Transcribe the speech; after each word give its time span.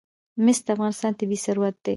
مس 0.43 0.57
د 0.65 0.67
افغانستان 0.75 1.11
طبعي 1.19 1.37
ثروت 1.45 1.75
دی. 1.83 1.89